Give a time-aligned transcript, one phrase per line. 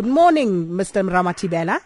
[0.00, 1.06] Good morning, Mr.
[1.06, 1.78] Ramatibela.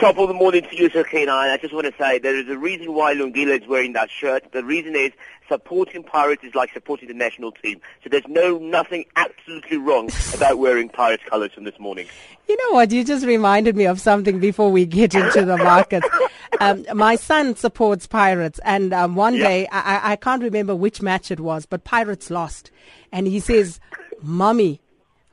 [0.00, 1.32] Top of the morning to you, Sakina.
[1.32, 4.52] I just want to say there is a reason why Lungile is wearing that shirt.
[4.52, 5.12] The reason is
[5.50, 7.78] supporting Pirates is like supporting the national team.
[8.02, 12.06] So there's no nothing absolutely wrong about wearing Pirates colours from this morning.
[12.48, 12.90] You know what?
[12.90, 16.08] You just reminded me of something before we get into the markets.
[16.60, 19.48] Um, my son supports Pirates, and um, one Yeah.
[19.48, 22.70] day I, I can't remember which match it was, but Pirates lost,
[23.10, 23.80] and he says,
[24.22, 24.80] "Mommy,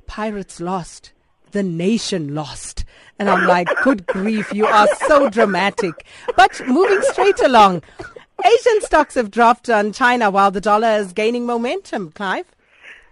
[0.07, 1.11] Pirates lost."
[1.51, 2.85] The nation lost.
[3.17, 5.93] And I'm like, good grief, you are so dramatic.
[6.37, 7.83] But moving straight along,
[8.45, 12.45] Asian stocks have dropped on China while the dollar is gaining momentum, Clive.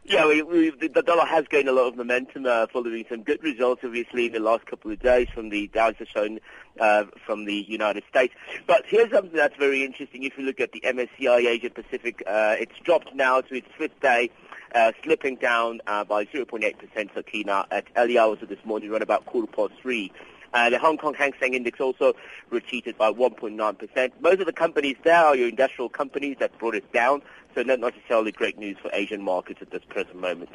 [0.06, 3.44] Yeah, we, we, the dollar has gained a lot of momentum uh, following some good
[3.44, 6.40] results, obviously, in the last couple of days from the Dow Jones shown
[6.80, 8.34] uh, from the United States.
[8.66, 10.24] But here's something that's very interesting.
[10.24, 14.00] If you look at the MSCI Asia Pacific, uh, it's dropped now to its fifth
[14.00, 14.30] day,
[14.76, 19.26] uh, slipping down uh, by 0.8% Sakina at early hours of this morning, around about
[19.26, 20.12] quarter past three.
[20.54, 22.14] Uh, the Hong Kong Hang Seng Index also
[22.50, 24.12] retreated by 1.9%.
[24.22, 27.22] Most of the companies there are your industrial companies that brought it down,
[27.54, 30.50] so not necessarily great news for Asian markets at this present moment.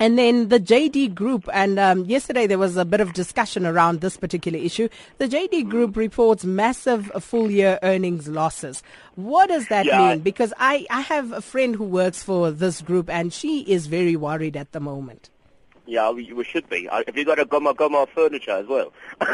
[0.00, 4.00] And then the JD Group, and um, yesterday there was a bit of discussion around
[4.00, 4.88] this particular issue.
[5.18, 8.82] The JD Group reports massive full year earnings losses.
[9.16, 10.10] What does that Yeah.
[10.10, 10.20] mean?
[10.20, 14.14] Because I, I have a friend who works for this group and she is very
[14.14, 15.30] worried at the moment.
[15.86, 16.86] Yeah, we, we should be.
[16.92, 18.92] Have you got a Gomma Gomma furniture as well?
[19.22, 19.26] so,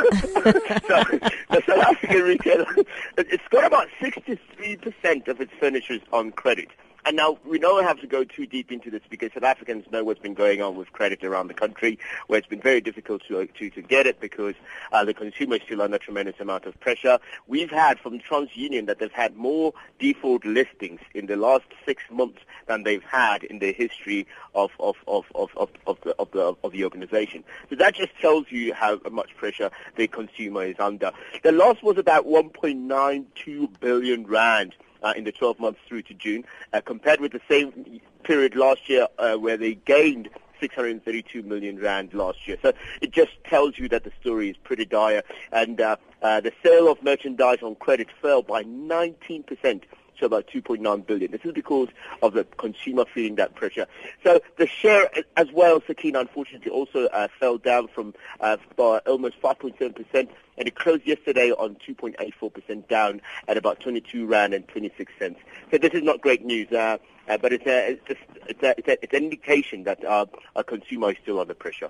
[1.51, 2.87] the South African retailer, it-
[3.29, 6.69] it's got about 63% of its furniture on credit.
[7.07, 10.03] And now, we don't have to go too deep into this because South Africans know
[10.03, 13.47] what's been going on with credit around the country, where it's been very difficult to,
[13.47, 14.55] to, to get it because
[14.91, 17.19] uh, the consumer is still under tremendous amount of pressure.
[17.47, 22.41] We've had from TransUnion that they've had more default listings in the last six months
[22.69, 26.55] than they've had in the history of, of, of, of, of, of, the, of, the,
[26.65, 27.45] of the organization.
[27.69, 31.13] So that just tells you how much pressure the consumer is under.
[31.43, 34.75] The loss was about 1.92 billion rand
[35.17, 39.07] in the 12 months through to June, uh, compared with the same period last year
[39.19, 40.29] uh, where they gained
[40.61, 42.57] 632 million rand last year.
[42.63, 45.23] So it just tells you that the story is pretty dire.
[45.53, 49.83] And uh, uh, the sale of merchandise on credit fell by 19%
[50.19, 51.31] to about 2.9 billion.
[51.31, 51.89] This is because
[52.23, 53.87] of the consumer feeling that pressure.
[54.23, 60.29] So the share as well, Sakina, unfortunately, also uh, fell down from uh, almost 5.7%,
[60.57, 65.41] and it closed yesterday on 2.84% down at about 22 rand and 26 cents.
[65.71, 66.71] So this is not great news.
[66.73, 66.99] Uh,
[67.29, 70.27] uh, but it's, a, it's, it's, a, it's, a, it's an indication that uh,
[70.57, 71.89] our consumer is still under pressure.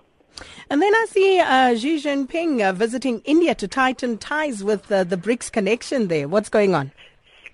[0.71, 5.05] And then I see uh, Xi Jinping uh, visiting India to tighten ties with uh,
[5.05, 6.29] the BRICS connection there.
[6.29, 6.93] What's going on?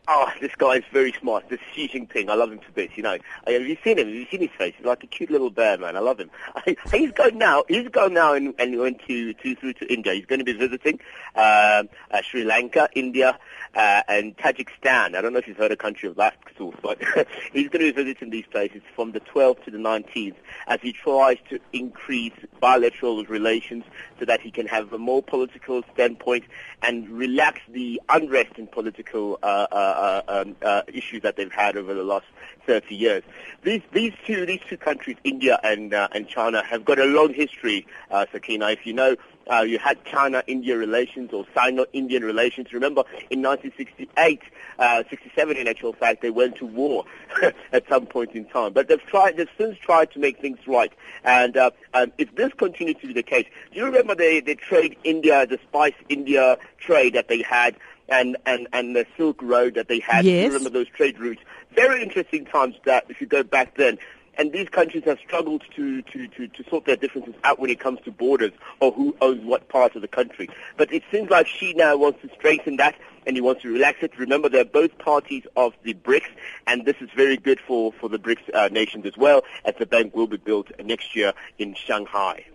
[0.09, 1.49] Oh, this guy is very smart.
[1.49, 2.97] This Xi Jinping, I love him to bits.
[2.97, 4.07] You know, Uh, have you seen him?
[4.09, 4.75] Have you seen his face?
[4.77, 5.97] He's like a cute little bear, man.
[5.97, 6.31] I love him.
[6.93, 7.65] he's going now.
[7.69, 10.15] He's going now and, and went to, to through to India.
[10.15, 11.01] He's going to be visiting
[11.37, 13.39] um, uh, Sri Lanka, India,
[13.75, 15.15] uh, and Tajikistan.
[15.15, 16.99] I don't know if you've heard a country of that sort, but
[17.53, 20.35] he's going to be visiting these places from the 12th to the 19th
[20.67, 23.85] as he tries to increase bilateral relations
[24.19, 26.45] so that he can have a more political standpoint
[26.83, 31.95] and relax the unrest in political uh, uh, um, uh, issues that they've had over
[31.95, 32.27] the last
[32.67, 33.23] 30 years.
[33.63, 37.35] These these two these two countries, India and uh, and China, have got a long
[37.35, 37.87] history.
[38.11, 39.17] Uh, Sakina, if you know.
[39.51, 42.73] Uh, you had China-India relations or Sino-Indian relations.
[42.73, 44.43] Remember, in 1968,
[44.79, 47.05] uh, 67 in actual fact, they went to war
[47.73, 48.73] at some point in time.
[48.73, 50.93] But they've tried, they've since tried to make things right.
[51.25, 54.55] And uh, um, if this continues to be the case, do you remember the, the
[54.55, 57.75] trade India, the Spice India trade that they had
[58.11, 60.25] and, and, and the Silk Road that they had?
[60.25, 60.45] Yes.
[60.45, 61.41] you remember those trade routes?
[61.75, 63.99] Very interesting times that if you go back then.
[64.39, 67.79] And these countries have struggled to, to, to, to sort their differences out when it
[67.79, 70.49] comes to borders or who owns what part of the country.
[70.79, 72.95] But it seems like Xi now wants to straighten that
[73.27, 74.19] and he wants to relax it.
[74.19, 76.31] Remember, they're both parties of the BRICS,
[76.67, 79.85] and this is very good for, for the BRICS uh, nations as well, as the
[79.85, 82.47] bank will be built next year in Shanghai.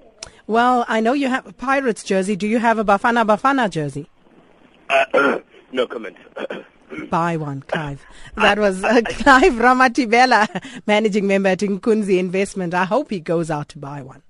[0.48, 2.36] Well, I know you have a Pirates jersey.
[2.36, 4.10] Do you have a Bafana Bafana jersey?
[4.90, 5.40] Uh,
[5.72, 6.18] no comment.
[7.10, 8.06] Buy one, Clive.
[8.36, 10.48] That was uh, Clive Ramatibela,
[10.88, 12.74] managing member at Nkunzi Investment.
[12.74, 14.22] I hope he goes out to buy one.